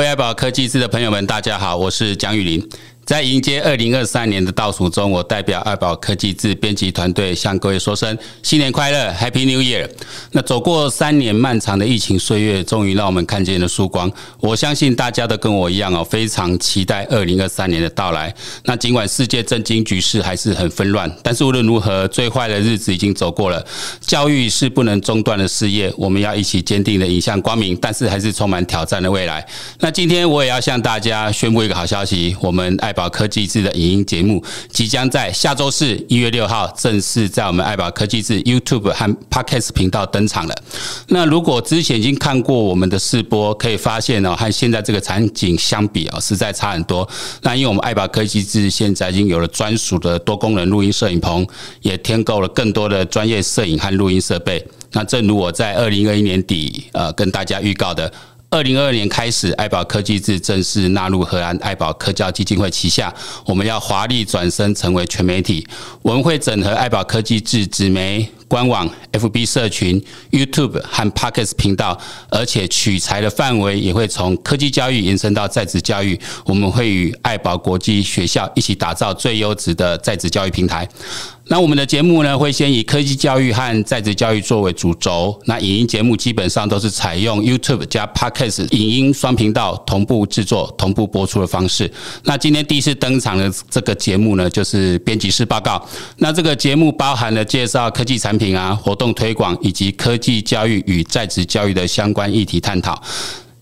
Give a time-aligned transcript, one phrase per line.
[0.00, 2.66] 各位爱宝科技资的朋友们，大家好，我是蒋宇林。
[3.10, 9.90] 在迎接二零二三年的倒数中，我代表爱宝科技志编辑团队向各位说声新年快乐，Happy New Year！
[10.30, 14.08] 那走过三年漫长的疫情岁月，终于让我们看见了曙光。
[14.38, 18.32] 我相信大家都跟我一样哦，非常期待二零二三年的到来。
[18.66, 23.66] 那尽管世界震惊局势还是很纷乱，但是无论如何，最坏的日子已经走过了。
[24.00, 29.44] 教育是不能中断的事业，我们要一起坚定的迎向光明，但是还是充满挑战的未来。
[29.80, 32.99] 那今天我也要向大家宣布一个好消息，我们爱宝。
[33.00, 40.54] 宝科技志的影音节目即将在下周四一月六号正式在我们爱宝科技志 YouTube 和 Podcast 频道登场了。
[41.08, 47.08] 那如果之前已经看过我们的试播，可以发现哦，和现在这个场景相比哦，实在差很多。
[47.40, 51.46] 那因为我们爱宝科技志现在已经有了专属的多功能录音摄影棚，
[51.80, 54.62] 也添购了更多的专业摄影和录音设备。
[54.92, 58.12] 那正如我在二零二一年底呃跟大家预告的。
[58.52, 63.14] 二零二二年开始，爱宝科技志正式纳入荷兰爱宝科教基金会旗下。
[63.46, 65.64] 我们要华丽转身成为全媒体，
[66.02, 71.96] 我们会整合爱宝科技志纸媒、官网、FB 社群、YouTube 和 Podcast 频道，
[72.28, 76.18] 而且取材的范围也会从科技教育延伸到在职教育。
[76.44, 80.88] 我们会与爱宝国际学校一起打造最优质的在职教育平台。
[81.52, 85.36] 那我们的节目呢，会先以科技教育和在职教育作为主轴。
[85.46, 91.90] 那影音节目基本上都是采用 YouTube 加 Podcast 影音双频道同步制作、同步播出的方式。
[92.22, 95.84] 那今天第一次登场的这个节目呢，就是编辑室报告。
[96.18, 103.02] 那这个节目包含了介绍科技产品啊、活动推广以及科技教育与在职教育的相关议题探讨。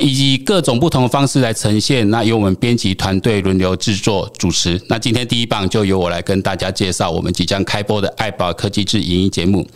[0.00, 4.80] 以及各种不同的方式来呈现，那由我们编辑团队轮流制作主持。
[4.88, 9.66] 那今天第一棒就由我来跟大家介绍我们即将开播的爱宝科技志影音节目。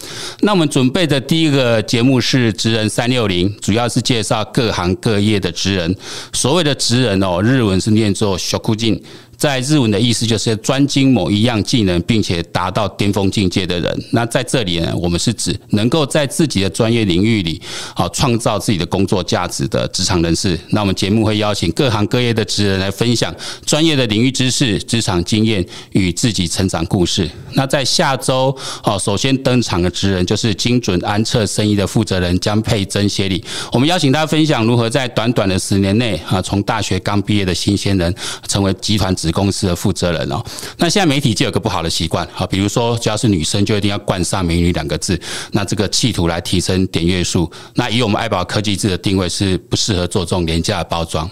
[0.41, 5.95] 那我们准备的第一个节目是职人三六零，主要是介绍各行各业的职人。
[6.33, 9.01] 所谓的职人哦，日文是念作 shokujin。
[9.37, 14.05] 在日文的意思就是专精某一样技能，并且达到巅峰境界的人。
[14.13, 17.61] 那在这里呢，我们是指能够在自己的专业领域里，
[17.95, 20.59] 好创造自己的工作价值的职场人士。
[20.71, 23.35] 那我们节目会邀请各行各业的职人来分享
[23.65, 27.29] 专业的领域知识、职场经验与自己成长故事。
[27.55, 33.43] 那在下周，哦，首先登场的职人就是精准安测生意的负责人江佩珍协理。
[33.73, 38.15] 我们邀请他分享如何在短短的十年内，啊，从大学刚毕业的新鲜人，
[38.47, 39.15] 成为集团。
[39.25, 40.45] 子公司的负责人哦，
[40.77, 45.19] 那现在媒体就有个不好的习惯，好，比如说只要是女生就一定要冠上“美女”两个字，
[45.53, 47.51] 那这个企图来提升点阅数。
[47.77, 51.29] 那以我们爱宝科技制的定位是不适合做这种廉价的包装。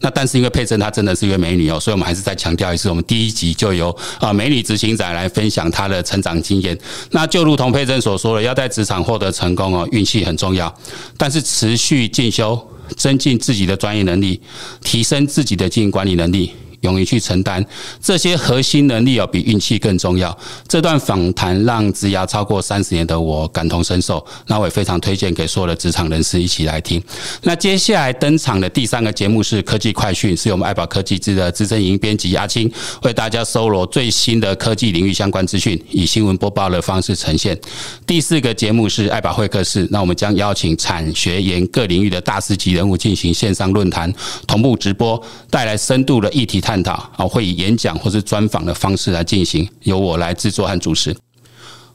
[0.00, 6.78] 那但是因为佩珍她真的是一位美女哦，所以我们还是再强调一次，我们第一集就由啊美女执行长来分享她的成长经验。
[7.10, 10.72] 那就如同佩珍所说的，要在职场获得成功哦，运气很重要，
[11.16, 12.60] 但是持续进修、
[12.96, 14.40] 增进自己的专业能力、
[14.84, 16.52] 提升自己的经营管理能力。
[16.80, 17.64] 勇于去承担
[18.00, 20.36] 这些核心能力，要比运气更重要。
[20.66, 27.02] 这段访谈让职涯超过三十年的我感同身受，那我也非常推荐给所有的职场人士一起来听。
[27.42, 32.70] 那接下来登场的第三个节目是科技快讯，是由我们爱宝科技资的资深营编辑阿青
[33.02, 37.58] 为大家搜罗最新的科技领域相关资讯，以新闻播报的方式呈现。
[38.06, 44.12] 第四个节目是爱宝会客室，那我们将邀请产学研各领域的大师级人物进行线上论坛，
[44.46, 51.16] 同步直播，带来深度的议题探讨啊，会以演讲或是专访的方式来进行，由我来制作和主持。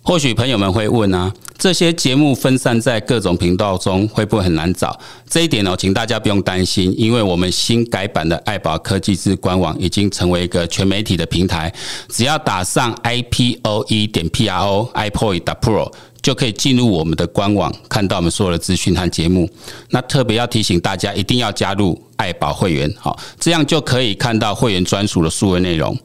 [0.02, 5.00] 或许朋友们会问啊，这些节目分散在各种频道中，会不会很难找？
[5.30, 11.72] 这一点呢，请大家不用担心，因为我们新改版的爱宝科技志官网已经成为一个全媒体的平台，
[12.10, 15.94] 只要打上 i p o e 点 p r o i p o e 打 pro。
[16.24, 19.48] 就可以进入我们的官网，看到我们所有的资讯和节目。
[19.90, 25.96] 那特别要提醒大家，一定要加入爱宝会员，好，这样就可以看到会员专属的数位内容。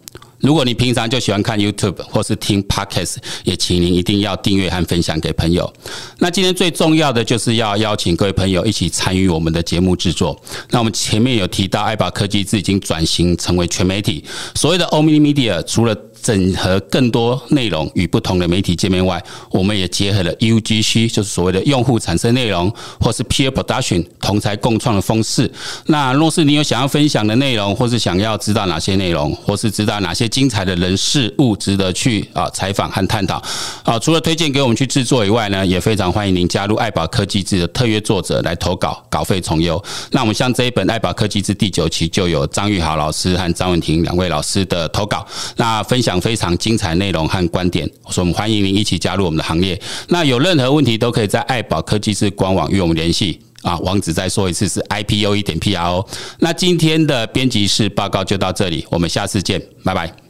[0.41, 5.73] 如果你平常就喜欢看 YouTube 或是听 Podcast，也请您一定要订阅和分享给朋友。
[6.19, 10.41] 那今天最重要的就是要邀请各位朋友一起参与我们的节目制作。
[10.71, 15.93] 那我们前面有提到，爱宝科技志已经转型成为全媒体，所谓的 Omni Media，除了
[16.23, 25.51] 整合更多内容与不同的媒体界面外，我们也结合了 UGC，就是所谓的用户产生内容，或是 Peer Production 同侪共创的方式。
[25.87, 33.41] 那若是你有想要分享的内容，或是想要知道哪些内容，或是知道哪些精彩的人事物值得去啊采访和探讨
[33.85, 39.81] 啊，除了推荐给我们去制作以外呢，也非常欢迎您加入爱宝科技志的特约作者来投稿，稿费从优。
[40.11, 45.25] 那我们像这一本爱宝科技志第九期就有张玉豪老师和张文婷两位老师的投稿，
[45.57, 46.08] 那分享。
[46.09, 49.79] 讲非常精彩内容和观点，所以我们欢迎您一起加入我们的行列。
[50.09, 53.39] 那有任何问题都可以在爱宝科技是官网与我们联系。
[53.61, 56.07] 啊，网址再说一次是 i p o 一点 pro。
[56.39, 60.28] 那今天的编辑室报告就到这里，我们下次见，拜拜。